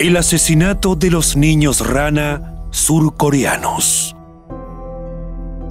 El 0.00 0.16
asesinato 0.16 0.96
de 0.96 1.10
los 1.10 1.36
niños 1.36 1.86
rana 1.86 2.54
surcoreanos. 2.70 4.16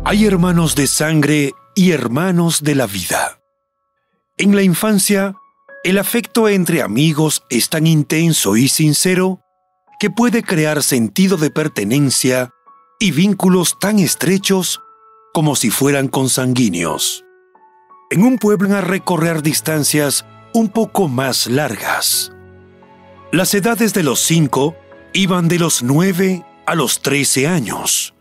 Hay 0.05 0.27
hermanos 0.27 0.75
de 0.75 0.85
sangre 0.85 1.53
y 1.73 1.93
hermanos 1.93 2.61
de 2.61 2.75
la 2.75 2.85
vida. 2.85 3.39
En 4.37 4.55
la 4.55 4.61
infancia, 4.61 5.33
el 5.83 5.97
afecto 5.97 6.47
entre 6.47 6.83
amigos 6.83 7.41
es 7.49 7.69
tan 7.69 7.87
intenso 7.87 8.55
y 8.55 8.67
sincero 8.67 9.41
que 9.99 10.11
puede 10.11 10.43
crear 10.43 10.83
sentido 10.83 11.37
de 11.37 11.49
pertenencia 11.49 12.51
y 12.99 13.09
vínculos 13.09 13.79
tan 13.79 13.97
estrechos 13.97 14.79
como 15.33 15.55
si 15.55 15.71
fueran 15.71 16.07
consanguíneos. 16.07 17.25
En 18.11 18.21
un 18.21 18.37
pueblo 18.37 18.77
a 18.77 18.81
recorrer 18.81 19.41
distancias 19.41 20.23
un 20.53 20.69
poco 20.69 21.07
más 21.07 21.47
largas 21.47 22.31
las 23.31 23.53
edades 23.53 23.93
de 23.93 24.03
los 24.03 24.19
cinco 24.19 24.75
iban 25.13 25.47
de 25.47 25.59
los 25.59 25.83
nueve 25.83 26.43
a 26.65 26.75
los 26.75 27.01
trece 27.01 27.47
años. 27.47 28.13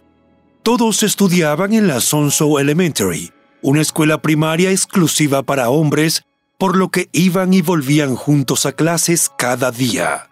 Todos 0.63 1.03
estudiaban 1.03 1.73
en 1.73 1.87
la 1.87 2.01
Sonso 2.01 2.59
Elementary, 2.59 3.33
una 3.63 3.81
escuela 3.81 4.21
primaria 4.21 4.71
exclusiva 4.71 5.43
para 5.43 5.71
hombres, 5.71 6.25
por 6.59 6.77
lo 6.77 6.91
que 6.91 7.09
iban 7.13 7.55
y 7.55 7.63
volvían 7.63 8.17
juntos 8.17 8.67
a 8.67 8.73
clases 8.73 9.31
cada 9.39 9.71
día. 9.71 10.29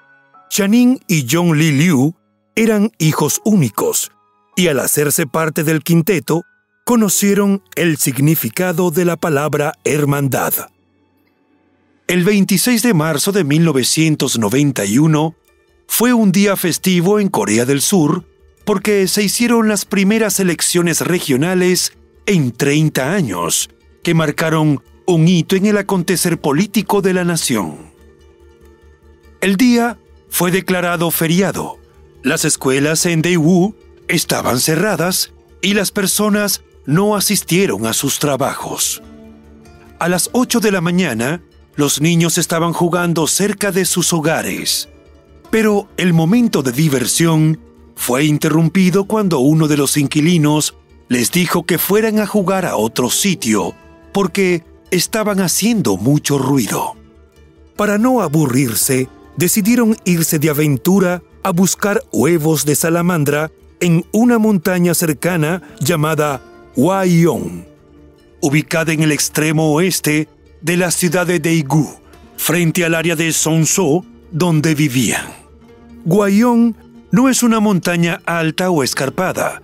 Channing 0.51 1.01
y 1.09 1.27
John 1.31 1.59
Lee 1.59 1.73
Liu 1.73 2.15
eran 2.55 2.91
hijos 2.99 3.41
únicos, 3.45 4.13
y 4.57 4.69
al 4.69 4.81
hacerse 4.81 5.27
parte 5.27 5.65
del 5.65 5.83
quinteto, 5.83 6.43
conocieron 6.85 7.63
el 7.75 7.97
significado 7.97 8.91
de 8.91 9.05
la 9.05 9.17
palabra 9.17 9.73
hermandad. 9.85 10.53
El 12.09 12.23
26 12.23 12.83
de 12.83 12.95
marzo 12.95 13.33
de 13.33 13.43
1991 13.43 15.35
fue 15.89 16.13
un 16.13 16.31
día 16.31 16.55
festivo 16.55 17.19
en 17.19 17.29
Corea 17.29 17.65
del 17.65 17.81
Sur 17.81 18.25
porque 18.65 19.09
se 19.09 19.25
hicieron 19.25 19.67
las 19.67 19.85
primeras 19.85 20.39
elecciones 20.39 21.01
regionales 21.01 21.95
en 22.27 22.53
30 22.53 23.13
años, 23.13 23.71
que 24.05 24.15
marcaron 24.15 24.85
un 25.05 25.27
hito 25.27 25.57
en 25.57 25.67
el 25.67 25.79
acontecer 25.79 26.41
político 26.41 27.03
de 27.03 27.13
la 27.13 27.25
nación. 27.25 27.91
El 29.41 29.57
día 29.57 29.99
fue 30.29 30.53
declarado 30.53 31.11
feriado. 31.11 31.79
Las 32.23 32.45
escuelas 32.45 33.05
en 33.07 33.21
Daewoo 33.21 33.75
estaban 34.07 34.61
cerradas 34.61 35.33
y 35.61 35.75
las 35.75 35.91
personas 35.91 36.63
no 36.85 37.17
asistieron 37.17 37.85
a 37.85 37.93
sus 37.93 38.21
trabajos. 38.21 39.03
A 39.99 40.09
las 40.09 40.31
8 40.33 40.61
de 40.61 40.71
la 40.71 40.81
mañana, 40.81 41.43
los 41.77 42.01
niños 42.01 42.39
estaban 42.39 42.73
jugando 42.73 43.27
cerca 43.27 43.71
de 43.71 43.85
sus 43.85 44.13
hogares, 44.13 44.89
pero 45.51 45.89
el 45.97 46.13
momento 46.13 46.63
de 46.63 46.73
diversión 46.73 47.61
fue 47.95 48.25
interrumpido 48.25 49.05
cuando 49.05 49.39
uno 49.39 49.69
de 49.69 49.77
los 49.77 49.97
inquilinos 49.97 50.75
les 51.09 51.31
dijo 51.31 51.65
que 51.65 51.79
fueran 51.79 52.19
a 52.19 52.27
jugar 52.27 52.67
a 52.67 52.77
otro 52.77 53.11
sitio 53.11 53.75
porque 54.13 54.65
estaban 54.91 55.41
haciendo 55.41 55.97
mucho 55.97 56.39
ruido. 56.39 56.97
Para 57.77 57.99
no 57.99 58.23
aburrirse, 58.23 59.09
decidieron 59.37 59.97
irse 60.05 60.39
de 60.39 60.51
aventura 60.51 61.23
a 61.43 61.51
buscar 61.51 62.03
huevos 62.13 62.65
de 62.65 62.75
salamandra 62.75 63.51
en 63.81 64.05
una 64.13 64.39
montaña 64.39 64.95
cercana 64.95 65.63
llamada 65.81 66.43
Waiong, 66.77 67.67
ubicada 68.41 68.93
en 68.93 69.03
el 69.03 69.13
extremo 69.13 69.73
oeste 69.73 70.29
de 70.61 70.77
la 70.77 70.91
ciudad 70.91 71.27
de 71.27 71.41
Daegu, 71.41 71.89
frente 72.37 72.85
al 72.85 72.95
área 72.95 73.17
de 73.17 73.33
Sonso 73.33 74.05
donde 74.31 74.75
vivían. 74.75 75.27
Guayón 76.05 76.77
no 77.11 77.29
es 77.29 77.43
una 77.43 77.61
montaña 77.61 78.21
alta 78.27 78.71
o 78.71 78.83
escarpada, 78.83 79.63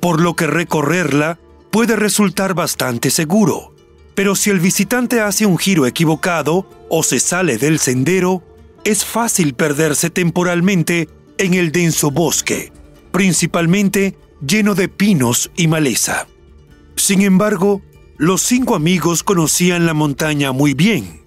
por 0.00 0.20
lo 0.20 0.34
que 0.34 0.46
recorrerla 0.46 1.38
puede 1.70 1.96
resultar 1.96 2.54
bastante 2.54 3.10
seguro. 3.10 3.74
Pero 4.14 4.34
si 4.34 4.50
el 4.50 4.60
visitante 4.60 5.20
hace 5.20 5.46
un 5.46 5.58
giro 5.58 5.86
equivocado 5.86 6.68
o 6.90 7.02
se 7.02 7.18
sale 7.18 7.56
del 7.56 7.78
sendero, 7.78 8.42
es 8.84 9.04
fácil 9.04 9.54
perderse 9.54 10.10
temporalmente 10.10 11.08
en 11.38 11.54
el 11.54 11.72
denso 11.72 12.10
bosque, 12.10 12.72
principalmente 13.10 14.18
lleno 14.46 14.74
de 14.74 14.88
pinos 14.88 15.50
y 15.56 15.66
maleza. 15.66 16.26
Sin 16.96 17.22
embargo, 17.22 17.80
los 18.22 18.40
cinco 18.42 18.76
amigos 18.76 19.24
conocían 19.24 19.84
la 19.84 19.94
montaña 19.94 20.52
muy 20.52 20.74
bien, 20.74 21.24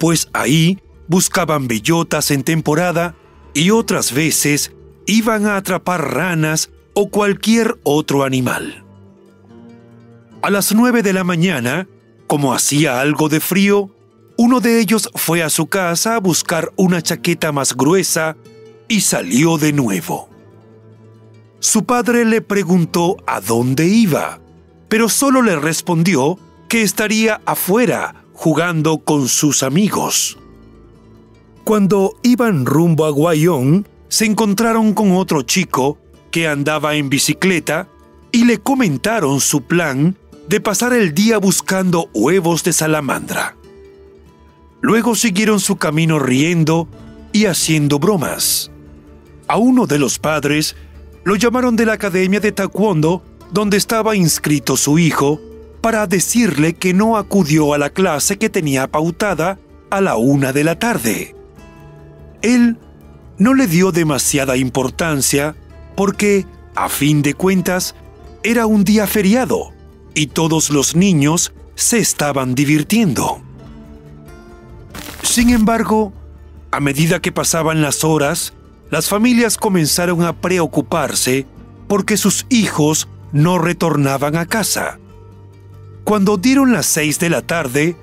pues 0.00 0.28
ahí 0.32 0.80
buscaban 1.06 1.68
bellotas 1.68 2.32
en 2.32 2.42
temporada 2.42 3.14
y 3.54 3.70
otras 3.70 4.12
veces 4.12 4.72
iban 5.06 5.46
a 5.46 5.56
atrapar 5.56 6.14
ranas 6.14 6.72
o 6.94 7.10
cualquier 7.10 7.78
otro 7.84 8.24
animal. 8.24 8.82
A 10.42 10.50
las 10.50 10.74
nueve 10.74 11.04
de 11.04 11.12
la 11.12 11.22
mañana, 11.22 11.86
como 12.26 12.52
hacía 12.52 13.00
algo 13.00 13.28
de 13.28 13.38
frío, 13.38 13.94
uno 14.36 14.58
de 14.58 14.80
ellos 14.80 15.10
fue 15.14 15.44
a 15.44 15.48
su 15.48 15.68
casa 15.68 16.16
a 16.16 16.20
buscar 16.20 16.72
una 16.74 17.02
chaqueta 17.02 17.52
más 17.52 17.76
gruesa 17.76 18.36
y 18.88 19.02
salió 19.02 19.58
de 19.58 19.72
nuevo. 19.72 20.28
Su 21.60 21.84
padre 21.84 22.24
le 22.24 22.40
preguntó 22.40 23.18
a 23.28 23.40
dónde 23.40 23.86
iba 23.86 24.41
pero 24.92 25.08
solo 25.08 25.40
le 25.40 25.56
respondió 25.56 26.38
que 26.68 26.82
estaría 26.82 27.40
afuera 27.46 28.26
jugando 28.34 28.98
con 28.98 29.26
sus 29.26 29.62
amigos. 29.62 30.36
Cuando 31.64 32.18
iban 32.22 32.66
rumbo 32.66 33.06
a 33.06 33.10
Guayón, 33.10 33.88
se 34.08 34.26
encontraron 34.26 34.92
con 34.92 35.12
otro 35.12 35.40
chico 35.40 35.96
que 36.30 36.46
andaba 36.46 36.94
en 36.94 37.08
bicicleta 37.08 37.88
y 38.32 38.44
le 38.44 38.58
comentaron 38.58 39.40
su 39.40 39.62
plan 39.62 40.18
de 40.46 40.60
pasar 40.60 40.92
el 40.92 41.14
día 41.14 41.38
buscando 41.38 42.10
huevos 42.12 42.62
de 42.62 42.74
salamandra. 42.74 43.56
Luego 44.82 45.14
siguieron 45.14 45.58
su 45.58 45.76
camino 45.76 46.18
riendo 46.18 46.86
y 47.32 47.46
haciendo 47.46 47.98
bromas. 47.98 48.70
A 49.48 49.56
uno 49.56 49.86
de 49.86 49.98
los 49.98 50.18
padres 50.18 50.76
lo 51.24 51.36
llamaron 51.36 51.76
de 51.76 51.86
la 51.86 51.94
academia 51.94 52.40
de 52.40 52.52
taekwondo 52.52 53.22
donde 53.52 53.76
estaba 53.76 54.16
inscrito 54.16 54.76
su 54.76 54.98
hijo, 54.98 55.40
para 55.80 56.06
decirle 56.06 56.74
que 56.74 56.94
no 56.94 57.16
acudió 57.16 57.74
a 57.74 57.78
la 57.78 57.90
clase 57.90 58.38
que 58.38 58.48
tenía 58.48 58.86
pautada 58.90 59.58
a 59.90 60.00
la 60.00 60.16
una 60.16 60.52
de 60.52 60.64
la 60.64 60.78
tarde. 60.78 61.34
Él 62.40 62.78
no 63.36 63.54
le 63.54 63.66
dio 63.66 63.90
demasiada 63.90 64.56
importancia 64.56 65.56
porque, 65.96 66.46
a 66.76 66.88
fin 66.88 67.20
de 67.22 67.34
cuentas, 67.34 67.96
era 68.44 68.66
un 68.66 68.84
día 68.84 69.06
feriado 69.06 69.72
y 70.14 70.28
todos 70.28 70.70
los 70.70 70.94
niños 70.94 71.52
se 71.74 71.98
estaban 71.98 72.54
divirtiendo. 72.54 73.42
Sin 75.22 75.50
embargo, 75.50 76.12
a 76.70 76.80
medida 76.80 77.20
que 77.20 77.32
pasaban 77.32 77.82
las 77.82 78.04
horas, 78.04 78.54
las 78.90 79.08
familias 79.08 79.56
comenzaron 79.56 80.22
a 80.22 80.40
preocuparse 80.40 81.46
porque 81.88 82.16
sus 82.16 82.46
hijos 82.50 83.08
no 83.32 83.58
retornaban 83.58 84.36
a 84.36 84.46
casa. 84.46 84.98
Cuando 86.04 86.36
dieron 86.36 86.72
las 86.72 86.86
seis 86.86 87.18
de 87.18 87.30
la 87.30 87.42
tarde, 87.42 87.96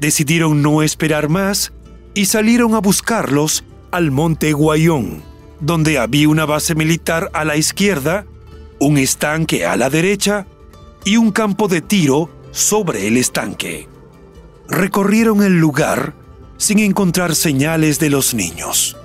decidieron 0.00 0.62
no 0.62 0.82
esperar 0.82 1.28
más 1.28 1.72
y 2.14 2.26
salieron 2.26 2.74
a 2.74 2.80
buscarlos 2.80 3.64
al 3.90 4.10
monte 4.10 4.52
Guayón, 4.52 5.22
donde 5.60 5.98
había 5.98 6.28
una 6.28 6.44
base 6.44 6.74
militar 6.74 7.30
a 7.32 7.44
la 7.44 7.56
izquierda, 7.56 8.26
un 8.78 8.98
estanque 8.98 9.64
a 9.66 9.76
la 9.76 9.90
derecha 9.90 10.46
y 11.04 11.16
un 11.16 11.30
campo 11.30 11.68
de 11.68 11.80
tiro 11.80 12.30
sobre 12.50 13.06
el 13.06 13.16
estanque. 13.16 13.88
Recorrieron 14.68 15.42
el 15.42 15.58
lugar 15.58 16.14
sin 16.58 16.78
encontrar 16.78 17.34
señales 17.34 17.98
de 17.98 18.10
los 18.10 18.34
niños. 18.34 18.96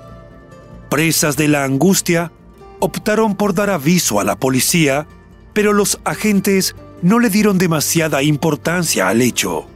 Presas 0.89 1.37
de 1.37 1.47
la 1.47 1.63
angustia, 1.63 2.31
optaron 2.79 3.35
por 3.35 3.53
dar 3.53 3.69
aviso 3.69 4.19
a 4.19 4.23
la 4.23 4.35
policía, 4.37 5.07
pero 5.53 5.73
los 5.73 5.99
agentes 6.03 6.75
no 7.01 7.19
le 7.19 7.29
dieron 7.29 7.57
demasiada 7.57 8.23
importancia 8.23 9.07
al 9.07 9.21
hecho. 9.21 9.67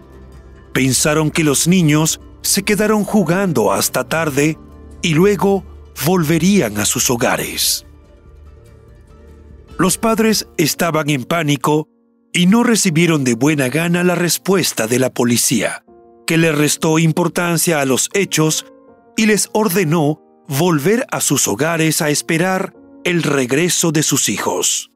Pensaron 0.73 1.31
que 1.31 1.43
los 1.43 1.67
niños 1.67 2.19
se 2.41 2.63
quedaron 2.63 3.03
jugando 3.03 3.71
hasta 3.71 4.07
tarde 4.07 4.57
y 5.01 5.13
luego 5.13 5.63
volverían 6.05 6.77
a 6.77 6.85
sus 6.85 7.09
hogares. 7.09 7.85
Los 9.77 9.97
padres 9.97 10.47
estaban 10.57 11.09
en 11.09 11.23
pánico 11.23 11.89
y 12.31 12.47
no 12.47 12.63
recibieron 12.63 13.23
de 13.23 13.35
buena 13.35 13.69
gana 13.69 14.03
la 14.03 14.15
respuesta 14.15 14.87
de 14.87 14.99
la 14.99 15.13
policía, 15.13 15.85
que 16.27 16.37
le 16.37 16.51
restó 16.51 16.99
importancia 16.99 17.81
a 17.81 17.85
los 17.85 18.09
hechos 18.13 18.65
y 19.17 19.25
les 19.25 19.49
ordenó 19.53 20.21
volver 20.47 21.05
a 21.11 21.21
sus 21.21 21.47
hogares 21.47 22.01
a 22.01 22.09
esperar 22.09 22.73
el 23.03 23.23
regreso 23.23 23.91
de 23.91 24.03
sus 24.03 24.29
hijos. 24.29 24.91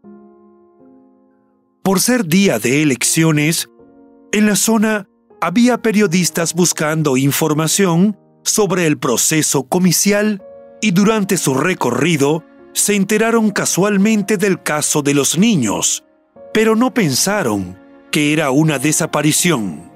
Por 1.90 2.02
ser 2.02 2.28
día 2.28 2.60
de 2.60 2.84
elecciones, 2.84 3.68
en 4.32 4.46
la 4.46 4.56
zona 4.56 5.10
había 5.42 5.80
periodistas 5.80 6.54
buscando 6.54 7.18
información 7.18 8.16
sobre 8.44 8.86
el 8.86 9.00
proceso 9.00 9.64
comicial 9.64 10.44
y 10.84 10.92
durante 10.92 11.36
su 11.36 11.56
recorrido 11.56 12.44
se 12.74 12.94
enteraron 12.94 13.50
casualmente 13.50 14.38
del 14.38 14.62
caso 14.62 15.02
de 15.02 15.16
los 15.16 15.40
niños, 15.40 16.04
pero 16.54 16.76
no 16.76 16.94
pensaron 16.94 17.80
que 18.12 18.34
era 18.34 18.52
una 18.52 18.78
desaparición. 18.78 19.92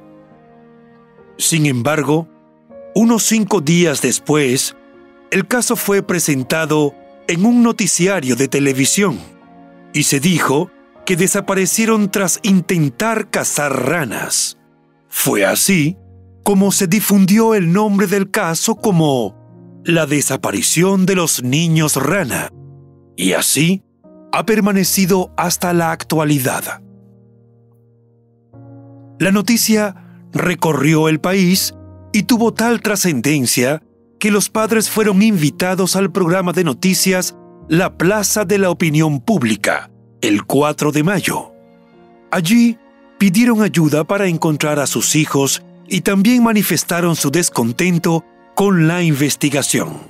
Sin 1.38 1.68
embargo, 1.68 2.28
unos 2.96 3.22
cinco 3.22 3.62
días 3.62 4.02
después, 4.02 4.76
el 5.30 5.48
caso 5.48 5.76
fue 5.76 6.02
presentado 6.02 6.96
en 7.28 7.46
un 7.46 7.62
noticiario 7.62 8.36
de 8.36 8.48
televisión 8.48 9.20
y 9.94 10.02
se 10.02 10.20
dijo 10.20 10.72
que 11.06 11.16
desaparecieron 11.16 12.10
tras 12.10 12.40
intentar 12.44 13.30
cazar 13.30 13.88
ranas. 13.88 14.58
Fue 15.10 15.46
así 15.46 15.98
como 16.44 16.72
se 16.72 16.88
difundió 16.88 17.56
el 17.56 17.72
nombre 17.72 18.08
del 18.08 18.30
caso 18.30 18.76
como 18.76 19.82
la 19.86 20.06
desaparición 20.06 21.06
de 21.06 21.16
los 21.16 21.44
niños 21.44 21.96
rana, 21.96 22.50
y 23.16 23.34
así 23.34 23.84
ha 24.32 24.46
permanecido 24.46 25.34
hasta 25.38 25.74
la 25.74 25.92
actualidad. 25.92 26.82
La 29.20 29.32
noticia 29.32 29.96
recorrió 30.32 31.08
el 31.08 31.20
país 31.20 31.76
y 32.12 32.24
tuvo 32.24 32.54
tal 32.54 32.82
trascendencia 32.82 33.84
que 34.20 34.32
los 34.32 34.50
padres 34.50 34.90
fueron 34.90 35.22
invitados 35.22 35.96
al 35.96 36.12
programa 36.12 36.54
de 36.54 36.64
noticias 36.64 37.36
La 37.70 37.98
Plaza 37.98 38.46
de 38.46 38.58
la 38.58 38.70
Opinión 38.70 39.22
Pública, 39.22 39.92
el 40.24 40.46
4 40.46 40.94
de 40.94 41.04
mayo. 41.04 41.52
Allí 42.32 42.78
pidieron 43.20 43.62
ayuda 43.62 44.06
para 44.06 44.28
encontrar 44.28 44.80
a 44.80 44.88
sus 44.88 45.18
hijos 45.18 45.64
y 45.86 46.00
también 46.00 46.44
manifestaron 46.44 47.18
su 47.18 47.30
descontento 47.30 48.24
con 48.56 48.88
la 48.88 49.04
investigación. 49.04 50.08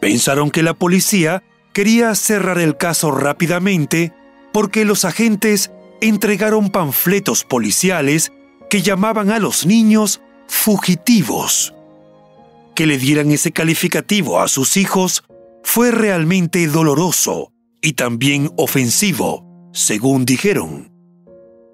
Pensaron 0.00 0.52
que 0.52 0.62
la 0.62 0.72
policía 0.72 1.42
quería 1.72 2.14
cerrar 2.14 2.60
el 2.60 2.76
caso 2.76 3.10
rápidamente 3.10 4.12
porque 4.52 4.84
los 4.84 5.04
agentes 5.04 5.72
entregaron 6.00 6.70
panfletos 6.70 7.42
policiales 7.42 8.32
que 8.70 8.82
llamaban 8.82 9.32
a 9.32 9.40
los 9.40 9.66
niños 9.66 10.20
fugitivos. 10.46 11.74
Que 12.76 12.86
le 12.86 12.98
dieran 12.98 13.32
ese 13.32 13.50
calificativo 13.50 14.40
a 14.40 14.46
sus 14.46 14.76
hijos 14.76 15.24
fue 15.64 15.90
realmente 15.90 16.64
doloroso 16.68 17.50
y 17.80 17.92
también 17.92 18.50
ofensivo, 18.56 19.70
según 19.72 20.24
dijeron. 20.24 20.92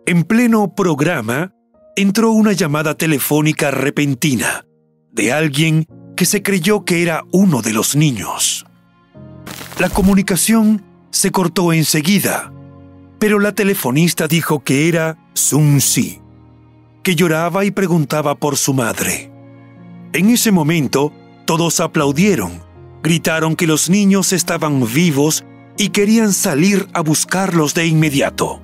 En 0.07 0.25
pleno 0.25 0.75
programa, 0.75 1.55
entró 1.97 2.31
una 2.31 2.53
llamada 2.53 2.95
telefónica 2.95 3.71
repentina 3.71 4.67
de 5.13 5.33
alguien 5.33 5.87
que 6.17 6.27
se 6.27 6.43
creyó 6.43 6.85
que 6.85 7.03
era 7.03 7.23
uno 7.33 7.63
de 7.63 7.73
los 7.73 7.97
niños. 7.97 8.67
La 9.79 9.89
comunicación 9.89 10.85
se 11.11 11.31
cortó 11.31 11.73
enseguida, 11.73 12.53
pero 13.19 13.39
la 13.39 13.53
telefonista 13.53 14.29
dijo 14.29 14.63
que 14.63 14.89
era 14.89 15.17
Sun 15.35 15.81
Si, 15.81 16.21
que 17.03 17.15
lloraba 17.15 17.65
y 17.65 17.71
preguntaba 17.71 18.35
por 18.35 18.57
su 18.57 18.75
madre. 18.75 19.33
En 20.13 20.31
ese 20.31 20.53
momento, 20.53 21.13
todos 21.45 21.81
aplaudieron, 21.81 22.63
gritaron 23.03 23.57
que 23.57 23.67
los 23.67 23.91
niños 23.91 24.33
estaban 24.33 24.85
vivos 24.93 25.45
y 25.77 25.89
querían 25.91 26.33
salir 26.33 26.89
a 26.93 27.01
buscarlos 27.01 27.75
de 27.75 27.87
inmediato. 27.87 28.61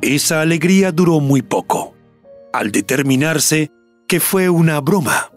Esa 0.00 0.40
alegría 0.40 0.92
duró 0.92 1.20
muy 1.20 1.42
poco, 1.42 1.94
al 2.52 2.72
determinarse 2.72 3.70
que 4.06 4.20
fue 4.20 4.48
una 4.48 4.80
broma. 4.80 5.30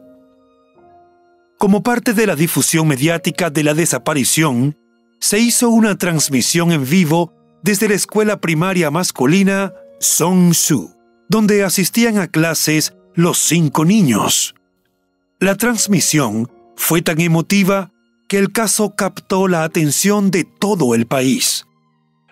Como 1.58 1.84
parte 1.84 2.14
de 2.14 2.26
la 2.26 2.36
difusión 2.36 2.88
mediática 2.88 3.50
de 3.50 3.64
la 3.64 3.74
desaparición, 3.74 4.78
se 5.20 5.40
hizo 5.40 5.70
una 5.70 5.98
transmisión 5.98 6.72
en 6.72 6.90
vivo 6.90 7.34
desde 7.64 7.88
la 7.88 7.96
escuela 7.96 8.42
primaria 8.42 8.90
masculina 8.90 9.74
Song 10.00 10.54
Su, 10.54 10.96
donde 11.30 11.64
asistían 11.64 12.18
a 12.18 12.28
clases 12.28 12.96
los 13.14 13.38
cinco 13.38 13.86
niños. 13.86 14.56
La 15.40 15.56
transmisión 15.56 16.52
fue 16.76 17.02
tan 17.02 17.22
emotiva 17.22 17.92
que 18.32 18.40
el 18.40 18.54
caso 18.54 18.96
captó 18.96 19.50
la 19.50 19.66
atención 19.66 20.32
de 20.32 20.46
todo 20.46 20.96
el 20.96 21.06
país. 21.06 21.66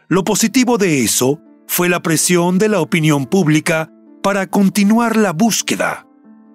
Lo 0.08 0.24
positivo 0.24 0.78
de 0.78 1.04
eso 1.04 1.42
fue 1.68 1.90
la 1.90 2.02
presión 2.02 2.58
de 2.58 2.70
la 2.70 2.80
opinión 2.80 3.26
pública 3.26 3.92
para 4.24 4.48
continuar 4.48 5.18
la 5.18 5.34
búsqueda, 5.34 6.08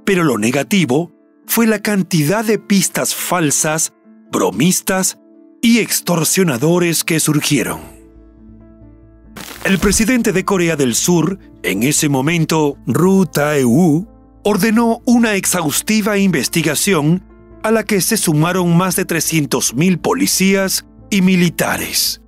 pero 0.07 0.25
lo 0.25 0.39
negativo 0.39 1.13
fue 1.45 1.67
la 1.67 1.81
cantidad 1.81 2.43
de 2.43 2.59
pistas 2.59 3.15
falsas, 3.15 3.93
bromistas 4.33 5.19
y 5.61 5.81
extorsionadores 5.81 7.05
que 7.05 7.21
surgieron. 7.21 7.83
El 9.65 9.79
presidente 9.79 10.33
de 10.33 10.47
Corea 10.47 10.77
del 10.77 10.95
Sur, 10.95 11.39
en 11.63 11.83
ese 11.83 12.09
momento, 12.09 12.79
Ru 12.87 13.27
Tae-woo, 13.27 14.09
ordenó 14.43 15.03
una 15.05 15.35
exhaustiva 15.35 16.17
investigación 16.17 17.34
a 17.65 17.71
la 17.71 17.83
que 17.83 18.03
se 18.03 18.19
sumaron 18.19 18.77
más 18.77 18.95
de 18.95 19.07
300.000 19.07 19.99
policías 19.99 20.85
y 21.09 21.23
militares. 21.23 22.21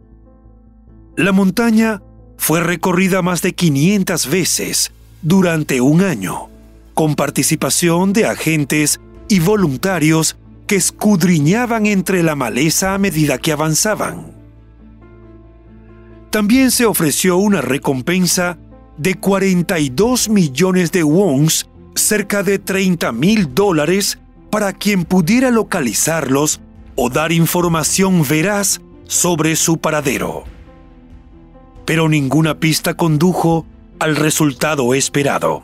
La 1.14 1.30
montaña 1.30 2.02
fue 2.38 2.62
recorrida 2.62 3.20
más 3.20 3.42
de 3.42 3.54
500 3.54 4.30
veces 4.30 4.92
durante 5.20 5.82
un 5.82 6.00
año, 6.00 6.48
con 6.94 7.16
participación 7.16 8.14
de 8.14 8.24
agentes 8.24 8.98
y 9.28 9.40
voluntarios 9.40 10.38
que 10.66 10.76
escudriñaban 10.76 11.84
entre 11.84 12.22
la 12.22 12.34
maleza 12.34 12.94
a 12.94 12.98
medida 12.98 13.36
que 13.36 13.52
avanzaban. 13.52 14.32
También 16.30 16.70
se 16.70 16.86
ofreció 16.86 17.36
una 17.36 17.60
recompensa 17.60 18.56
de 18.96 19.16
42 19.16 20.30
millones 20.30 20.92
de 20.92 21.02
wons, 21.02 21.68
cerca 21.94 22.42
de 22.42 22.58
30 22.58 23.12
mil 23.12 23.54
dólares, 23.54 24.18
para 24.56 24.72
quien 24.72 25.04
pudiera 25.04 25.50
localizarlos 25.50 26.62
o 26.94 27.10
dar 27.10 27.30
información 27.30 28.26
veraz 28.26 28.80
sobre 29.04 29.54
su 29.54 29.76
paradero. 29.76 30.44
Pero 31.84 32.08
ninguna 32.08 32.58
pista 32.58 32.94
condujo 32.94 33.66
al 33.98 34.16
resultado 34.16 34.94
esperado. 34.94 35.62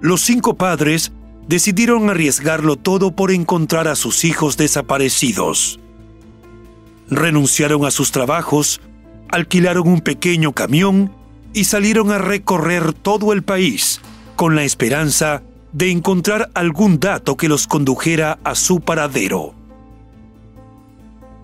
Los 0.00 0.22
cinco 0.22 0.54
padres 0.54 1.12
decidieron 1.46 2.08
arriesgarlo 2.08 2.76
todo 2.76 3.10
por 3.10 3.30
encontrar 3.30 3.88
a 3.88 3.94
sus 3.94 4.24
hijos 4.24 4.56
desaparecidos. 4.56 5.80
Renunciaron 7.10 7.84
a 7.84 7.90
sus 7.90 8.10
trabajos, 8.10 8.80
alquilaron 9.28 9.86
un 9.86 10.00
pequeño 10.00 10.54
camión 10.54 11.12
y 11.52 11.64
salieron 11.64 12.10
a 12.10 12.16
recorrer 12.16 12.94
todo 12.94 13.34
el 13.34 13.42
país 13.42 14.00
con 14.34 14.56
la 14.56 14.62
esperanza 14.62 15.42
de 15.72 15.90
encontrar 15.90 16.50
algún 16.54 16.98
dato 16.98 17.36
que 17.36 17.48
los 17.48 17.66
condujera 17.66 18.38
a 18.44 18.54
su 18.54 18.80
paradero. 18.80 19.54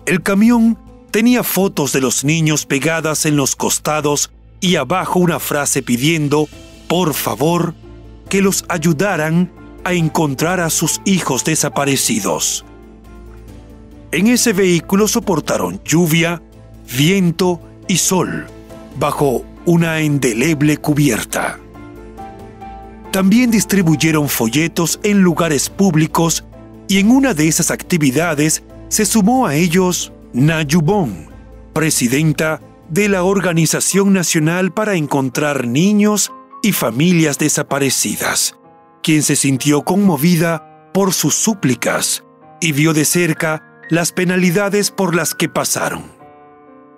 El 0.05 0.21
camión 0.21 0.77
tenía 1.11 1.43
fotos 1.43 1.93
de 1.93 2.01
los 2.01 2.23
niños 2.23 2.65
pegadas 2.65 3.25
en 3.25 3.35
los 3.35 3.55
costados 3.55 4.31
y 4.59 4.75
abajo 4.75 5.19
una 5.19 5.39
frase 5.39 5.81
pidiendo, 5.81 6.47
por 6.87 7.13
favor, 7.13 7.73
que 8.29 8.41
los 8.41 8.65
ayudaran 8.67 9.51
a 9.83 9.93
encontrar 9.93 10.59
a 10.59 10.69
sus 10.69 11.01
hijos 11.05 11.43
desaparecidos. 11.43 12.65
En 14.11 14.27
ese 14.27 14.53
vehículo 14.53 15.07
soportaron 15.07 15.81
lluvia, 15.83 16.41
viento 16.97 17.59
y 17.87 17.97
sol, 17.97 18.47
bajo 18.97 19.43
una 19.65 20.01
indeleble 20.01 20.77
cubierta. 20.77 21.59
También 23.15 23.49
distribuyeron 23.49 24.27
folletos 24.27 24.99
en 25.01 25.21
lugares 25.21 25.69
públicos 25.69 26.43
y 26.89 26.99
en 26.99 27.11
una 27.11 27.33
de 27.33 27.47
esas 27.47 27.71
actividades 27.71 28.61
se 28.89 29.05
sumó 29.05 29.47
a 29.47 29.55
ellos 29.55 30.11
Nayubon, 30.33 31.29
presidenta 31.71 32.59
de 32.89 33.07
la 33.07 33.23
Organización 33.23 34.11
Nacional 34.11 34.73
para 34.73 34.95
Encontrar 34.95 35.65
Niños 35.65 36.33
y 36.61 36.73
Familias 36.73 37.37
Desaparecidas, 37.37 38.57
quien 39.01 39.23
se 39.23 39.37
sintió 39.37 39.83
conmovida 39.83 40.91
por 40.93 41.13
sus 41.13 41.35
súplicas 41.35 42.25
y 42.59 42.73
vio 42.73 42.93
de 42.93 43.05
cerca 43.05 43.63
las 43.89 44.11
penalidades 44.11 44.91
por 44.91 45.15
las 45.15 45.33
que 45.33 45.47
pasaron. 45.47 46.03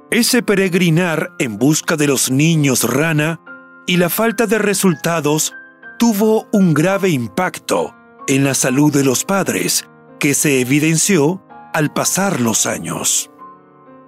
Ese 0.09 0.41
peregrinar 0.41 1.29
en 1.37 1.59
busca 1.59 1.95
de 1.95 2.07
los 2.07 2.31
niños 2.31 2.91
rana 2.91 3.39
y 3.85 3.97
la 3.97 4.09
falta 4.09 4.47
de 4.47 4.57
resultados 4.57 5.53
tuvo 5.97 6.47
un 6.51 6.73
grave 6.73 7.09
impacto 7.09 7.95
en 8.27 8.43
la 8.43 8.53
salud 8.53 8.93
de 8.93 9.03
los 9.03 9.23
padres, 9.23 9.87
que 10.19 10.33
se 10.33 10.61
evidenció 10.61 11.43
al 11.73 11.93
pasar 11.93 12.41
los 12.41 12.65
años. 12.65 13.31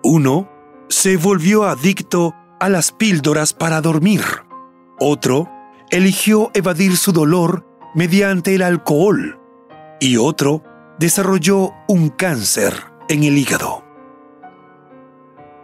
Uno 0.04 0.50
se 0.90 1.18
volvió 1.18 1.66
adicto 1.66 2.34
a 2.60 2.70
las 2.70 2.92
píldoras 2.92 3.54
para 3.54 3.82
dormir. 3.82 4.22
Otro 5.00 5.50
eligió 5.90 6.52
evadir 6.54 6.98
su 6.98 7.12
dolor 7.12 7.66
mediante 7.96 8.56
el 8.56 8.62
alcohol. 8.62 9.40
Y 10.00 10.18
otro 10.18 10.64
desarrolló 11.00 11.72
un 11.88 12.10
cáncer 12.10 12.74
en 13.08 13.24
el 13.24 13.38
hígado. 13.38 13.84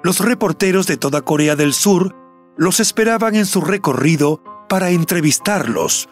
Los 0.03 0.20
reporteros 0.20 0.88
de 0.88 0.98
toda 0.98 1.22
Corea 1.22 1.55
del 1.55 1.74
Sur 1.74 2.15
los 2.58 2.79
esperaban 2.79 3.36
en 3.36 3.46
su 3.46 3.62
recorrido 3.62 4.41
para 4.70 4.91
entrevistarlos 4.91 6.10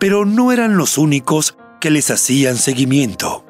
pero 0.00 0.24
no 0.24 0.50
eran 0.50 0.76
los 0.76 0.98
únicos 0.98 1.56
que 1.80 1.90
les 1.90 2.10
hacían 2.10 2.56
seguimiento. 2.56 3.44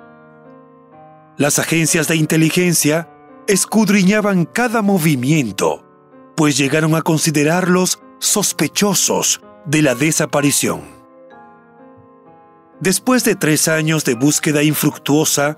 Las 1.38 1.58
agencias 1.58 2.08
de 2.08 2.16
inteligencia 2.16 3.08
escudriñaban 3.46 4.44
cada 4.44 4.82
movimiento, 4.82 5.86
pues 6.36 6.58
llegaron 6.58 6.94
a 6.96 7.02
considerarlos 7.02 8.00
sospechosos 8.18 9.40
de 9.64 9.80
la 9.80 9.94
desaparición. 9.94 10.82
Después 12.80 13.24
de 13.24 13.36
tres 13.36 13.68
años 13.68 14.04
de 14.04 14.14
búsqueda 14.14 14.62
infructuosa, 14.62 15.56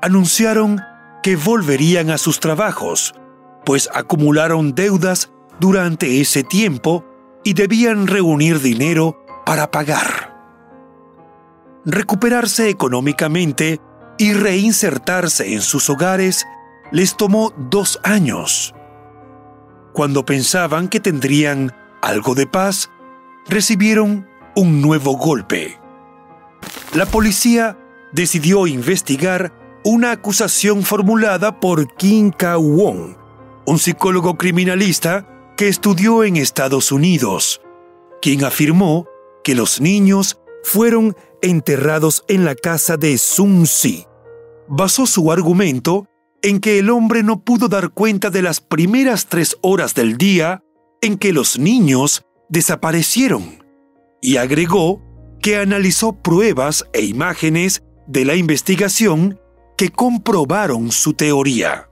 anunciaron 0.00 0.80
que 1.22 1.36
volverían 1.36 2.10
a 2.10 2.18
sus 2.18 2.38
trabajos, 2.38 3.14
pues 3.64 3.88
acumularon 3.92 4.74
deudas 4.74 5.30
durante 5.58 6.20
ese 6.20 6.44
tiempo 6.44 7.04
y 7.44 7.54
debían 7.54 8.06
reunir 8.06 8.60
dinero 8.60 9.24
para 9.50 9.68
pagar. 9.68 10.32
Recuperarse 11.84 12.68
económicamente 12.68 13.80
y 14.16 14.32
reinsertarse 14.32 15.54
en 15.54 15.60
sus 15.60 15.90
hogares 15.90 16.46
les 16.92 17.16
tomó 17.16 17.52
dos 17.56 17.98
años. 18.04 18.72
Cuando 19.92 20.24
pensaban 20.24 20.86
que 20.86 21.00
tendrían 21.00 21.74
algo 22.00 22.36
de 22.36 22.46
paz, 22.46 22.90
recibieron 23.48 24.28
un 24.54 24.80
nuevo 24.80 25.16
golpe. 25.16 25.80
La 26.94 27.06
policía 27.06 27.76
decidió 28.12 28.68
investigar 28.68 29.52
una 29.82 30.12
acusación 30.12 30.84
formulada 30.84 31.58
por 31.58 31.92
Kim 31.96 32.30
Ka-won, 32.30 33.16
un 33.66 33.78
psicólogo 33.80 34.38
criminalista 34.38 35.26
que 35.56 35.66
estudió 35.66 36.22
en 36.22 36.36
Estados 36.36 36.92
Unidos, 36.92 37.60
quien 38.22 38.44
afirmó 38.44 39.09
que 39.42 39.54
los 39.54 39.80
niños 39.80 40.40
fueron 40.62 41.16
enterrados 41.42 42.24
en 42.28 42.44
la 42.44 42.54
casa 42.54 42.96
de 42.96 43.18
Sun 43.18 43.66
Si. 43.66 44.04
Basó 44.68 45.06
su 45.06 45.32
argumento 45.32 46.06
en 46.42 46.60
que 46.60 46.78
el 46.78 46.90
hombre 46.90 47.22
no 47.22 47.42
pudo 47.42 47.68
dar 47.68 47.90
cuenta 47.90 48.30
de 48.30 48.42
las 48.42 48.60
primeras 48.60 49.26
tres 49.26 49.56
horas 49.62 49.94
del 49.94 50.16
día 50.16 50.62
en 51.02 51.18
que 51.18 51.32
los 51.32 51.58
niños 51.58 52.24
desaparecieron 52.48 53.64
y 54.20 54.36
agregó 54.36 55.02
que 55.42 55.56
analizó 55.56 56.12
pruebas 56.12 56.86
e 56.92 57.02
imágenes 57.02 57.82
de 58.06 58.24
la 58.24 58.34
investigación 58.34 59.40
que 59.76 59.90
comprobaron 59.90 60.92
su 60.92 61.14
teoría. 61.14 61.88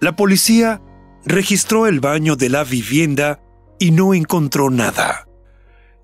La 0.00 0.16
policía 0.16 0.80
registró 1.24 1.86
el 1.86 2.00
baño 2.00 2.36
de 2.36 2.48
la 2.48 2.64
vivienda 2.64 3.42
y 3.78 3.90
no 3.90 4.14
encontró 4.14 4.70
nada. 4.70 5.26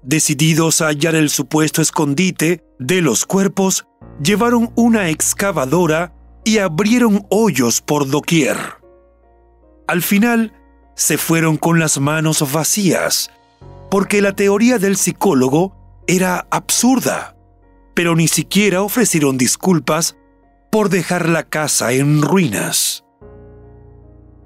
Decididos 0.07 0.83
a 0.83 0.87
hallar 0.87 1.17
el 1.17 1.31
supuesto 1.31 1.83
escondite 1.83 2.63
de 2.79 3.03
los 3.03 3.27
cuerpos, 3.27 3.89
llevaron 4.23 4.71
una 4.77 5.09
excavadora 5.09 6.15
y 6.45 6.59
abrieron 6.59 7.27
hoyos 7.29 7.81
por 7.81 8.09
doquier. 8.09 8.57
Al 9.89 10.03
final, 10.03 10.53
se 10.95 11.19
fueron 11.19 11.57
con 11.57 11.81
las 11.81 11.99
manos 11.99 12.53
vacías, 12.53 13.33
porque 13.91 14.23
la 14.23 14.33
teoría 14.37 14.79
del 14.79 14.97
psicólogo 14.97 15.75
era 16.07 16.47
absurda, 16.53 17.37
pero 17.93 18.15
ni 18.15 18.29
siquiera 18.29 18.83
ofrecieron 18.83 19.37
disculpas 19.37 20.17
por 20.71 20.89
dejar 20.89 21.29
la 21.29 21.43
casa 21.43 21.91
en 21.91 22.23
ruinas. 22.23 23.05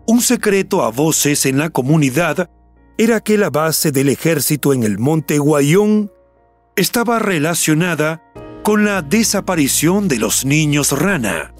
Un 0.06 0.22
secreto 0.22 0.84
a 0.84 0.90
voces 0.90 1.44
en 1.44 1.58
la 1.58 1.68
comunidad 1.68 2.48
era 3.02 3.20
que 3.20 3.38
la 3.38 3.48
base 3.48 3.92
del 3.92 4.10
ejército 4.10 4.74
en 4.74 4.82
el 4.82 4.98
monte 4.98 5.38
Guayón 5.38 6.12
estaba 6.76 7.18
relacionada 7.18 8.22
con 8.62 8.84
la 8.84 9.00
desaparición 9.00 10.06
de 10.06 10.18
los 10.18 10.44
niños 10.44 10.92
rana. 10.92 11.54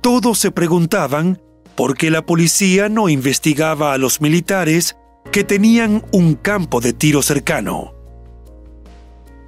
Todos 0.00 0.38
se 0.38 0.52
preguntaban 0.52 1.42
por 1.74 1.96
qué 1.96 2.12
la 2.12 2.24
policía 2.24 2.88
no 2.88 3.08
investigaba 3.08 3.92
a 3.92 3.98
los 3.98 4.20
militares 4.20 4.94
que 5.32 5.42
tenían 5.42 6.04
un 6.12 6.36
campo 6.36 6.80
de 6.80 6.92
tiro 6.92 7.22
cercano. 7.22 7.92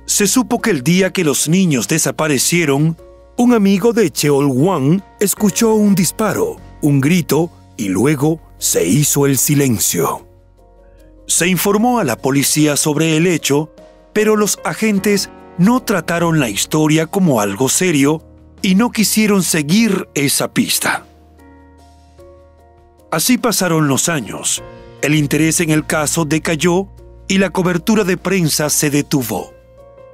Se 0.05 0.27
supo 0.27 0.61
que 0.61 0.71
el 0.71 0.83
día 0.83 1.13
que 1.13 1.23
los 1.23 1.49
niños 1.49 1.87
desaparecieron, 1.87 2.97
un 3.37 3.55
amigo 3.55 3.93
de 3.93 4.11
Cheol 4.11 5.01
escuchó 5.21 5.75
un 5.75 5.95
disparo, 5.95 6.57
un 6.81 7.01
grito 7.01 7.53
y 7.77 7.89
luego 7.89 8.41
se 8.59 8.85
hizo 8.85 9.27
el 9.27 9.39
silencio. 9.39 10.32
Se 11.33 11.49
informó 11.49 11.99
a 11.99 12.05
la 12.05 12.19
policía 12.19 12.77
sobre 12.77 13.17
el 13.17 13.27
hecho, 13.27 13.71
pero 14.13 14.37
los 14.37 14.59
agentes 14.67 15.31
no 15.57 15.81
trataron 15.83 16.41
la 16.41 16.51
historia 16.51 17.07
como 17.07 17.41
algo 17.41 17.71
serio 17.71 18.23
y 18.61 18.75
no 18.75 18.91
quisieron 18.91 19.43
seguir 19.43 20.11
esa 20.13 20.53
pista. 20.53 21.07
Así 23.11 23.39
pasaron 23.39 23.89
los 23.89 24.11
años, 24.11 24.63
el 25.01 25.15
interés 25.15 25.61
en 25.61 25.71
el 25.71 25.87
caso 25.87 26.27
decayó 26.27 26.89
y 27.29 27.39
la 27.39 27.49
cobertura 27.49 28.05
de 28.05 28.19
prensa 28.19 28.69
se 28.69 28.91
detuvo. 28.91 29.55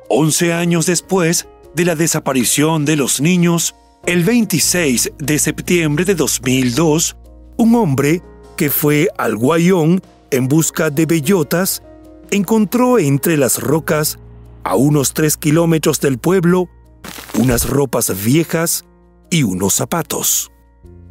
Once 0.08 0.52
años 0.52 0.86
después 0.86 1.48
de 1.74 1.84
la 1.84 1.96
desaparición 1.96 2.84
de 2.84 2.94
los 2.94 3.20
niños, 3.20 3.74
el 4.06 4.22
26 4.22 5.14
de 5.18 5.38
septiembre 5.40 6.04
de 6.04 6.14
2002, 6.14 7.16
un 7.56 7.74
hombre 7.74 8.22
que 8.56 8.70
fue 8.70 9.08
al 9.18 9.34
Guayón 9.34 10.00
en 10.30 10.48
busca 10.48 10.90
de 10.90 11.06
bellotas, 11.06 11.82
encontró 12.30 12.98
entre 12.98 13.36
las 13.36 13.60
rocas, 13.60 14.18
a 14.64 14.74
unos 14.74 15.14
tres 15.14 15.36
kilómetros 15.36 16.00
del 16.00 16.18
pueblo, 16.18 16.68
unas 17.38 17.68
ropas 17.68 18.12
viejas 18.22 18.84
y 19.30 19.42
unos 19.42 19.74
zapatos. 19.74 20.50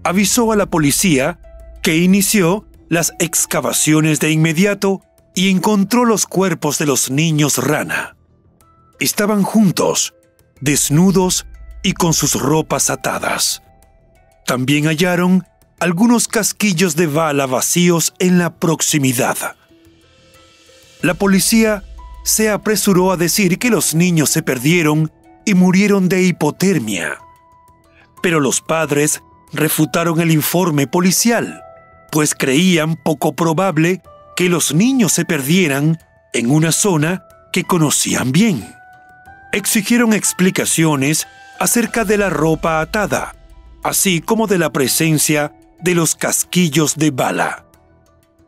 Avisó 0.03 0.51
a 0.51 0.55
la 0.55 0.67
policía 0.67 1.39
que 1.81 1.97
inició 1.97 2.65
las 2.89 3.13
excavaciones 3.19 4.19
de 4.19 4.31
inmediato 4.31 5.01
y 5.33 5.49
encontró 5.49 6.05
los 6.05 6.25
cuerpos 6.25 6.77
de 6.77 6.85
los 6.85 7.09
niños 7.09 7.57
rana. 7.57 8.15
estaban 8.99 9.43
juntos, 9.43 10.15
desnudos 10.61 11.45
y 11.83 11.93
con 11.93 12.13
sus 12.13 12.39
ropas 12.39 12.89
atadas. 12.89 13.61
También 14.45 14.85
hallaron 14.85 15.45
algunos 15.79 16.27
casquillos 16.27 16.95
de 16.95 17.07
bala 17.07 17.45
vacíos 17.45 18.13
en 18.19 18.39
la 18.39 18.55
proximidad. 18.55 19.37
La 21.01 21.13
policía 21.13 21.83
se 22.23 22.49
apresuró 22.49 23.11
a 23.11 23.17
decir 23.17 23.59
que 23.59 23.69
los 23.69 23.93
niños 23.93 24.29
se 24.31 24.41
perdieron 24.41 25.11
y 25.45 25.53
murieron 25.53 26.09
de 26.09 26.23
hipotermia. 26.23 27.19
Pero 28.21 28.39
los 28.39 28.61
padres 28.61 29.21
refutaron 29.53 30.19
el 30.19 30.31
informe 30.31 30.87
policial, 30.87 31.61
pues 32.11 32.33
creían 32.33 32.95
poco 32.95 33.33
probable 33.33 34.01
que 34.35 34.49
los 34.49 34.73
niños 34.73 35.13
se 35.13 35.25
perdieran 35.25 35.99
en 36.33 36.49
una 36.49 36.71
zona 36.71 37.23
que 37.53 37.63
conocían 37.63 38.31
bien. 38.31 38.67
Exigieron 39.53 40.13
explicaciones 40.13 41.27
acerca 41.59 42.03
de 42.03 42.17
la 42.17 42.29
ropa 42.29 42.81
atada, 42.81 43.35
así 43.83 44.21
como 44.21 44.47
de 44.47 44.57
la 44.57 44.71
presencia 44.71 45.53
de 45.81 45.95
los 45.95 46.15
casquillos 46.15 46.95
de 46.95 47.11
bala. 47.11 47.65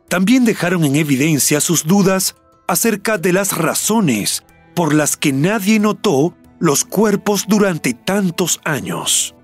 También 0.08 0.44
dejaron 0.44 0.84
en 0.84 0.96
evidencia 0.96 1.60
sus 1.60 1.84
dudas 1.86 2.34
acerca 2.66 3.18
de 3.18 3.32
las 3.32 3.56
razones 3.56 4.44
por 4.74 4.94
las 4.94 5.16
que 5.16 5.32
nadie 5.32 5.78
notó 5.78 6.34
los 6.58 6.84
cuerpos 6.84 7.44
durante 7.48 7.94
tantos 7.94 8.60
años. 8.64 9.34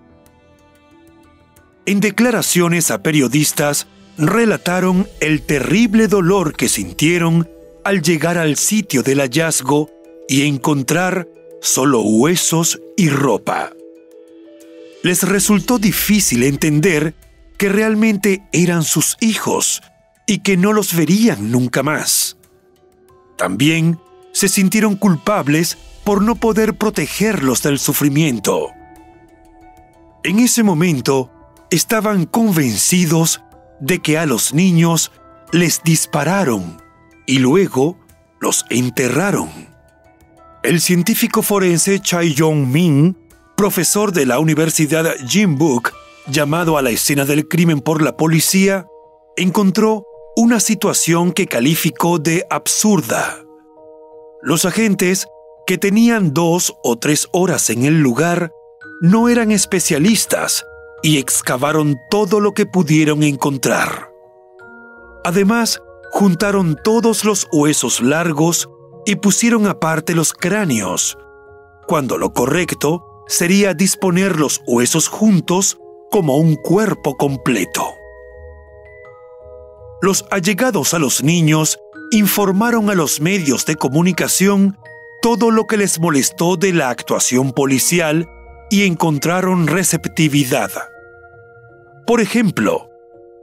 En 1.86 2.00
declaraciones 2.00 2.90
a 2.90 3.02
periodistas, 3.02 3.86
relataron 4.18 5.08
el 5.20 5.42
terrible 5.42 6.08
dolor 6.08 6.56
que 6.56 6.68
sintieron 6.68 7.48
al 7.84 8.02
llegar 8.02 8.38
al 8.38 8.56
sitio 8.56 9.02
del 9.02 9.20
hallazgo 9.20 9.90
y 10.28 10.42
encontrar 10.42 11.28
solo 11.60 12.00
huesos 12.00 12.80
y 12.96 13.08
ropa. 13.08 13.72
Les 15.02 15.22
resultó 15.22 15.78
difícil 15.78 16.42
entender 16.42 17.14
que 17.58 17.68
realmente 17.68 18.42
eran 18.52 18.84
sus 18.84 19.16
hijos 19.20 19.82
y 20.26 20.38
que 20.38 20.56
no 20.56 20.72
los 20.72 20.94
verían 20.94 21.50
nunca 21.50 21.82
más. 21.82 22.36
También 23.36 23.98
se 24.32 24.48
sintieron 24.48 24.96
culpables 24.96 25.78
por 26.04 26.22
no 26.22 26.36
poder 26.36 26.74
protegerlos 26.74 27.62
del 27.62 27.78
sufrimiento. 27.78 28.70
En 30.24 30.38
ese 30.38 30.62
momento, 30.62 31.30
estaban 31.70 32.26
convencidos 32.26 33.42
de 33.80 34.00
que 34.00 34.18
a 34.18 34.26
los 34.26 34.54
niños 34.54 35.12
les 35.52 35.82
dispararon 35.82 36.82
y 37.26 37.38
luego 37.38 37.98
los 38.40 38.64
enterraron. 38.70 39.50
El 40.62 40.80
científico 40.80 41.42
forense 41.42 42.00
Chai 42.00 42.34
Yong-min, 42.34 43.16
profesor 43.56 44.12
de 44.12 44.26
la 44.26 44.38
Universidad 44.38 45.14
Book, 45.48 45.92
llamado 46.26 46.78
a 46.78 46.82
la 46.82 46.90
escena 46.90 47.24
del 47.24 47.48
crimen 47.48 47.80
por 47.80 48.02
la 48.02 48.16
policía, 48.16 48.86
encontró 49.36 50.06
una 50.36 50.60
situación 50.60 51.32
que 51.32 51.46
calificó 51.46 52.18
de 52.18 52.46
absurda. 52.50 53.42
Los 54.42 54.64
agentes, 54.64 55.26
que 55.66 55.78
tenían 55.78 56.34
dos 56.34 56.74
o 56.82 56.96
tres 56.96 57.28
horas 57.32 57.70
en 57.70 57.84
el 57.84 58.00
lugar, 58.00 58.52
no 59.00 59.28
eran 59.28 59.50
especialistas 59.50 60.64
y 61.02 61.18
excavaron 61.18 61.96
todo 62.10 62.40
lo 62.40 62.52
que 62.52 62.66
pudieron 62.66 63.22
encontrar. 63.22 64.10
Además, 65.24 65.80
juntaron 66.12 66.76
todos 66.82 67.24
los 67.24 67.48
huesos 67.52 68.00
largos 68.00 68.68
y 69.04 69.16
pusieron 69.16 69.66
aparte 69.66 70.14
los 70.14 70.32
cráneos, 70.32 71.16
cuando 71.86 72.18
lo 72.18 72.32
correcto 72.32 73.24
sería 73.28 73.74
disponer 73.74 74.38
los 74.38 74.60
huesos 74.66 75.08
juntos 75.08 75.78
como 76.16 76.38
un 76.38 76.56
cuerpo 76.56 77.18
completo. 77.18 77.94
Los 80.00 80.24
allegados 80.30 80.94
a 80.94 80.98
los 80.98 81.22
niños 81.22 81.78
informaron 82.10 82.88
a 82.88 82.94
los 82.94 83.20
medios 83.20 83.66
de 83.66 83.76
comunicación 83.76 84.78
todo 85.20 85.50
lo 85.50 85.66
que 85.66 85.76
les 85.76 86.00
molestó 86.00 86.56
de 86.56 86.72
la 86.72 86.88
actuación 86.88 87.52
policial 87.52 88.30
y 88.70 88.86
encontraron 88.86 89.66
receptividad. 89.66 90.70
Por 92.06 92.22
ejemplo, 92.22 92.88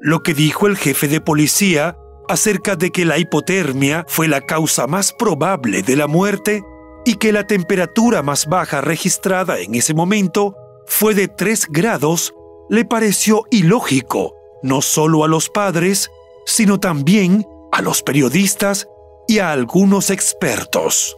lo 0.01 0.23
que 0.23 0.33
dijo 0.33 0.65
el 0.65 0.75
jefe 0.75 1.07
de 1.07 1.21
policía 1.21 1.95
acerca 2.27 2.75
de 2.75 2.89
que 2.89 3.05
la 3.05 3.19
hipotermia 3.19 4.03
fue 4.07 4.27
la 4.27 4.41
causa 4.41 4.87
más 4.87 5.13
probable 5.13 5.83
de 5.83 5.95
la 5.95 6.07
muerte 6.07 6.63
y 7.05 7.17
que 7.17 7.33
la 7.33 7.45
temperatura 7.45 8.23
más 8.23 8.47
baja 8.47 8.81
registrada 8.81 9.59
en 9.59 9.75
ese 9.75 9.93
momento 9.93 10.55
fue 10.87 11.13
de 11.13 11.27
3 11.27 11.67
grados, 11.69 12.33
le 12.69 12.85
pareció 12.85 13.43
ilógico 13.51 14.35
no 14.63 14.81
solo 14.81 15.23
a 15.23 15.27
los 15.27 15.49
padres, 15.49 16.09
sino 16.45 16.79
también 16.79 17.45
a 17.71 17.81
los 17.81 18.01
periodistas 18.01 18.87
y 19.27 19.39
a 19.39 19.51
algunos 19.51 20.09
expertos. 20.09 21.15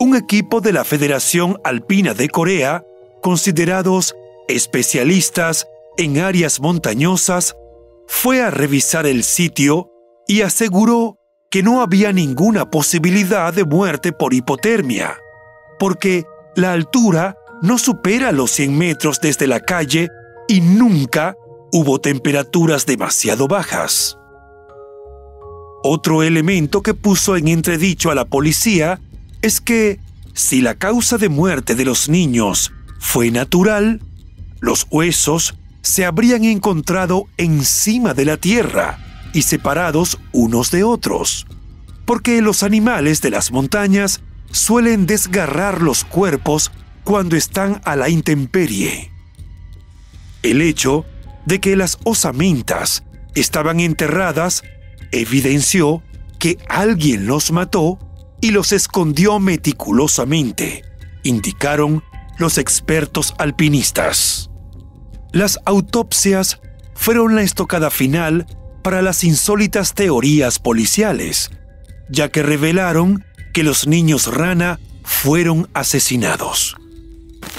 Un 0.00 0.16
equipo 0.16 0.60
de 0.60 0.72
la 0.72 0.84
Federación 0.84 1.58
Alpina 1.64 2.12
de 2.12 2.28
Corea, 2.28 2.84
considerados 3.22 4.14
especialistas 4.48 5.68
en 5.96 6.18
áreas 6.18 6.60
montañosas, 6.60 7.56
fue 8.06 8.42
a 8.42 8.50
revisar 8.50 9.06
el 9.06 9.22
sitio 9.22 9.90
y 10.26 10.42
aseguró 10.42 11.18
que 11.50 11.62
no 11.62 11.80
había 11.80 12.12
ninguna 12.12 12.70
posibilidad 12.70 13.54
de 13.54 13.64
muerte 13.64 14.12
por 14.12 14.34
hipotermia, 14.34 15.16
porque 15.78 16.24
la 16.56 16.72
altura 16.72 17.36
no 17.64 17.78
supera 17.78 18.30
los 18.30 18.50
100 18.50 18.76
metros 18.76 19.20
desde 19.22 19.46
la 19.46 19.58
calle 19.58 20.10
y 20.48 20.60
nunca 20.60 21.34
hubo 21.72 21.98
temperaturas 21.98 22.84
demasiado 22.84 23.48
bajas. 23.48 24.18
Otro 25.82 26.22
elemento 26.22 26.82
que 26.82 26.92
puso 26.92 27.38
en 27.38 27.48
entredicho 27.48 28.10
a 28.10 28.14
la 28.14 28.26
policía 28.26 29.00
es 29.40 29.62
que 29.62 29.98
si 30.34 30.60
la 30.60 30.74
causa 30.74 31.16
de 31.16 31.30
muerte 31.30 31.74
de 31.74 31.86
los 31.86 32.10
niños 32.10 32.70
fue 32.98 33.30
natural, 33.30 34.02
los 34.60 34.86
huesos 34.90 35.54
se 35.80 36.04
habrían 36.04 36.44
encontrado 36.44 37.28
encima 37.38 38.12
de 38.12 38.26
la 38.26 38.36
tierra 38.36 38.98
y 39.32 39.40
separados 39.40 40.18
unos 40.32 40.70
de 40.70 40.84
otros, 40.84 41.46
porque 42.04 42.42
los 42.42 42.62
animales 42.62 43.22
de 43.22 43.30
las 43.30 43.52
montañas 43.52 44.20
suelen 44.50 45.06
desgarrar 45.06 45.80
los 45.80 46.04
cuerpos 46.04 46.70
cuando 47.04 47.36
están 47.36 47.80
a 47.84 47.96
la 47.96 48.08
intemperie. 48.08 49.10
El 50.42 50.60
hecho 50.62 51.04
de 51.46 51.60
que 51.60 51.76
las 51.76 51.98
osamentas 52.04 53.04
estaban 53.34 53.80
enterradas 53.80 54.62
evidenció 55.12 56.02
que 56.38 56.58
alguien 56.68 57.26
los 57.26 57.52
mató 57.52 57.98
y 58.40 58.50
los 58.50 58.72
escondió 58.72 59.38
meticulosamente, 59.38 60.82
indicaron 61.22 62.02
los 62.38 62.58
expertos 62.58 63.34
alpinistas. 63.38 64.50
Las 65.32 65.58
autopsias 65.64 66.60
fueron 66.94 67.34
la 67.34 67.42
estocada 67.42 67.90
final 67.90 68.46
para 68.82 69.02
las 69.02 69.24
insólitas 69.24 69.94
teorías 69.94 70.58
policiales, 70.58 71.50
ya 72.08 72.28
que 72.28 72.42
revelaron 72.42 73.24
que 73.52 73.62
los 73.62 73.86
niños 73.86 74.26
rana 74.34 74.78
fueron 75.02 75.68
asesinados. 75.74 76.76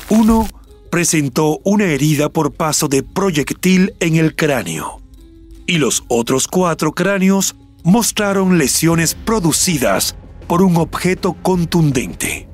Uno 0.09 0.47
presentó 0.91 1.59
una 1.63 1.85
herida 1.85 2.29
por 2.29 2.53
paso 2.53 2.87
de 2.87 3.01
proyectil 3.01 3.95
en 3.99 4.17
el 4.17 4.35
cráneo, 4.35 5.01
y 5.65 5.79
los 5.79 6.03
otros 6.07 6.47
cuatro 6.47 6.91
cráneos 6.91 7.55
mostraron 7.83 8.59
lesiones 8.59 9.15
producidas 9.15 10.15
por 10.47 10.61
un 10.61 10.77
objeto 10.77 11.33
contundente. 11.33 12.47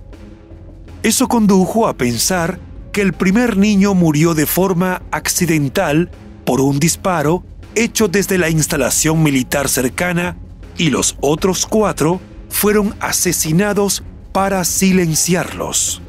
Eso 1.03 1.27
condujo 1.27 1.89
a 1.89 1.97
pensar 1.97 2.57
que 2.93 3.01
el 3.01 3.11
primer 3.11 3.57
niño 3.57 3.95
murió 3.95 4.33
de 4.33 4.45
forma 4.45 5.01
accidental 5.11 6.09
por 6.45 6.61
un 6.61 6.79
disparo 6.79 7.43
hecho 7.75 8.07
desde 8.07 8.37
la 8.37 8.49
instalación 8.49 9.23
militar 9.23 9.67
cercana 9.67 10.37
y 10.77 10.89
los 10.89 11.17
otros 11.19 11.65
cuatro 11.65 12.21
fueron 12.49 12.95
asesinados 13.01 14.03
para 14.31 14.63
silenciarlos. 14.63 16.01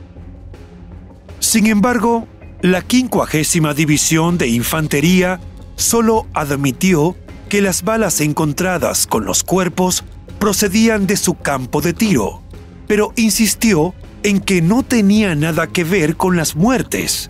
Sin 1.42 1.66
embargo, 1.66 2.28
la 2.60 2.82
quincuagésima 2.82 3.74
división 3.74 4.38
de 4.38 4.46
infantería 4.46 5.40
solo 5.74 6.28
admitió 6.34 7.16
que 7.48 7.60
las 7.60 7.82
balas 7.82 8.20
encontradas 8.20 9.08
con 9.08 9.24
los 9.24 9.42
cuerpos 9.42 10.04
procedían 10.38 11.08
de 11.08 11.16
su 11.16 11.34
campo 11.34 11.80
de 11.80 11.94
tiro, 11.94 12.42
pero 12.86 13.12
insistió 13.16 13.92
en 14.22 14.38
que 14.38 14.62
no 14.62 14.84
tenía 14.84 15.34
nada 15.34 15.66
que 15.66 15.82
ver 15.82 16.16
con 16.16 16.36
las 16.36 16.54
muertes, 16.54 17.28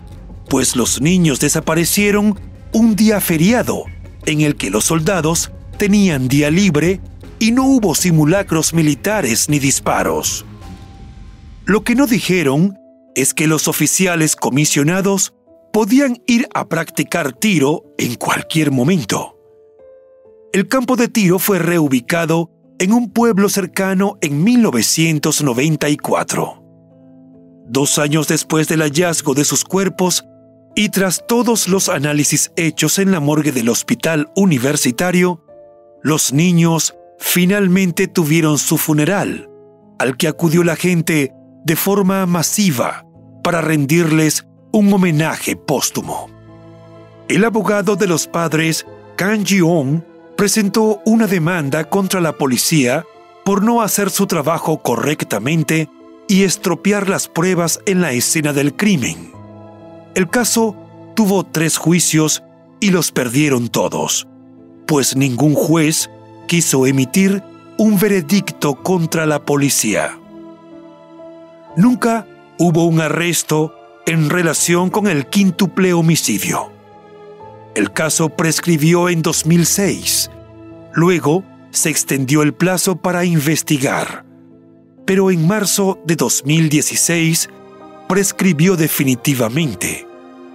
pues 0.51 0.77
los 0.77 1.01
niños 1.01 1.41
desaparecieron 1.41 2.39
un 2.75 2.95
día 2.95 3.19
feriado 3.19 3.85
en 4.27 4.43
el 4.43 4.57
que 4.57 4.69
los 4.69 4.85
soldados 4.85 5.53
tenían 5.79 6.29
día 6.29 6.51
libre 6.51 7.01
y 7.39 7.53
no 7.53 7.65
hubo 7.65 7.95
simulacros 7.95 8.75
militares 8.75 9.49
ni 9.49 9.59
disparos. 9.59 10.45
Lo 11.65 11.83
que 11.83 11.95
no 11.95 12.07
dijeron 12.07 12.77
es 13.15 13.35
que 13.35 13.47
los 13.47 13.69
oficiales 13.69 14.35
comisionados 14.37 15.35
podían 15.73 16.23
ir 16.27 16.49
a 16.55 16.69
practicar 16.69 17.33
tiro 17.33 17.85
en 17.99 18.17
cualquier 18.17 18.71
momento. 18.71 19.39
El 20.53 20.69
campo 20.69 20.97
de 20.97 21.09
tiro 21.09 21.39
fue 21.39 21.59
reubicado 21.59 22.51
en 22.79 22.93
un 22.93 23.11
pueblo 23.11 23.49
cercano 23.49 24.19
en 24.21 24.45
1994. 24.45 26.63
Dos 27.69 27.99
años 27.99 28.29
después 28.29 28.69
del 28.69 28.83
hallazgo 28.83 29.33
de 29.35 29.45
sus 29.45 29.65
cuerpos 29.65 30.25
y 30.75 30.91
tras 30.91 31.25
todos 31.27 31.69
los 31.69 31.89
análisis 31.89 32.53
hechos 32.57 32.99
en 32.99 33.13
la 33.13 33.21
morgue 33.21 33.53
del 33.53 33.69
hospital 33.69 34.31
universitario, 34.37 35.45
los 36.03 36.33
niños 36.33 36.97
finalmente 37.19 38.09
tuvieron 38.09 38.59
su 38.59 38.79
funeral, 38.79 39.49
al 39.99 40.17
que 40.17 40.29
acudió 40.29 40.65
la 40.65 40.77
gente 40.77 41.35
de 41.65 41.77
forma 41.77 42.27
masiva 42.27 43.05
para 43.43 43.61
rendirles 43.61 44.47
un 44.73 44.93
homenaje 44.93 45.57
póstumo. 45.57 46.29
El 47.29 47.45
abogado 47.45 47.97
de 47.97 48.07
los 48.07 48.27
padres, 48.27 48.87
Kang 49.17 49.45
Ji-ong, 49.45 50.03
presentó 50.37 51.01
una 51.05 51.27
demanda 51.27 51.85
contra 51.85 52.21
la 52.21 52.33
policía 52.33 53.05
por 53.45 53.63
no 53.63 53.83
hacer 53.83 54.11
su 54.11 54.27
trabajo 54.27 54.83
correctamente 54.83 55.89
y 56.29 56.45
estropear 56.45 57.09
las 57.09 57.29
pruebas 57.29 57.81
en 57.87 58.01
la 58.01 58.13
escena 58.13 58.53
del 58.53 58.75
crimen. 58.75 59.33
El 60.15 60.29
caso 60.29 60.77
tuvo 61.15 61.45
tres 61.45 61.77
juicios 61.77 62.43
y 62.81 62.91
los 62.91 63.13
perdieron 63.13 63.69
todos, 63.69 64.27
pues 64.87 65.17
ningún 65.17 65.55
juez 65.55 66.11
quiso 66.47 66.87
emitir 66.87 67.43
un 67.79 67.99
veredicto 67.99 68.75
contra 68.75 69.27
la 69.27 69.45
policía. 69.45 70.19
Nunca 71.77 72.27
hubo 72.59 72.85
un 72.85 73.01
arresto 73.01 73.75
en 74.07 74.29
relación 74.29 74.91
con 74.91 75.07
el 75.07 75.27
quíntuple 75.27 75.95
homicidio. 75.95 76.71
El 77.75 77.93
caso 77.93 78.29
prescribió 78.29 79.09
en 79.09 79.23
2006. 79.23 80.31
Luego 80.93 81.45
se 81.71 81.89
extendió 81.89 82.43
el 82.43 82.53
plazo 82.53 82.97
para 82.97 83.25
investigar. 83.25 84.25
Pero 85.07 85.31
en 85.31 85.47
marzo 85.47 85.99
de 86.05 86.17
2016 86.17 87.49
prescribió 88.07 88.77
definitivamente, 88.77 90.07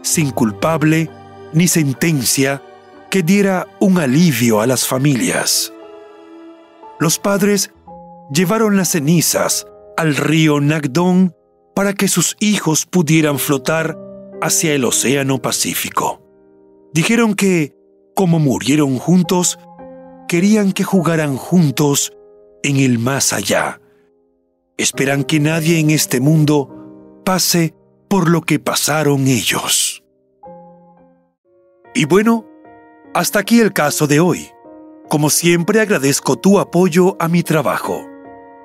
sin 0.03 0.29
culpable 0.29 1.09
ni 1.53 1.67
sentencia 1.67 2.61
que 3.09 3.23
diera 3.23 3.67
un 3.79 3.97
alivio 3.97 4.61
a 4.61 4.67
las 4.67 4.85
familias. 4.85 5.73
Los 6.99 7.17
padres 7.17 7.71
llevaron 8.31 8.77
las 8.77 8.89
cenizas 8.89 9.65
al 9.97 10.15
río 10.15 10.61
Nagdón 10.61 11.35
para 11.75 11.93
que 11.93 12.07
sus 12.07 12.37
hijos 12.39 12.85
pudieran 12.85 13.39
flotar 13.39 13.97
hacia 14.41 14.73
el 14.73 14.85
Océano 14.85 15.41
Pacífico. 15.41 16.23
Dijeron 16.93 17.33
que, 17.35 17.75
como 18.15 18.39
murieron 18.39 18.97
juntos, 18.99 19.59
querían 20.27 20.71
que 20.71 20.83
jugaran 20.83 21.35
juntos 21.35 22.13
en 22.63 22.77
el 22.77 22.99
más 22.99 23.33
allá. 23.33 23.81
Esperan 24.77 25.23
que 25.23 25.39
nadie 25.39 25.79
en 25.79 25.89
este 25.89 26.19
mundo 26.19 27.21
pase 27.25 27.73
por 28.07 28.29
lo 28.29 28.41
que 28.41 28.59
pasaron 28.59 29.27
ellos. 29.27 30.03
Y 31.93 32.05
bueno, 32.05 32.45
hasta 33.13 33.39
aquí 33.39 33.59
el 33.59 33.73
caso 33.73 34.05
de 34.05 34.19
hoy. 34.19 34.49
Como 35.09 35.29
siempre 35.29 35.79
agradezco 35.79 36.35
tu 36.35 36.59
apoyo 36.59 37.15
a 37.19 37.27
mi 37.27 37.41
trabajo. 37.41 38.05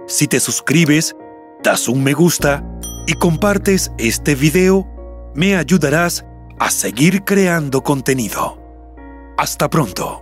Si 0.07 0.27
te 0.27 0.41
suscribes, 0.41 1.15
das 1.63 1.89
un 1.89 2.03
me 2.03 2.13
gusta 2.13 2.65
y 3.07 3.15
compartes 3.15 3.93
este 3.99 4.35
video, 4.35 4.87
me 5.35 5.57
ayudarás 5.57 6.25
a 6.59 6.71
seguir 6.71 7.25
creando 7.25 7.83
contenido. 7.83 8.59
Hasta 9.39 9.71
pronto. 9.71 10.22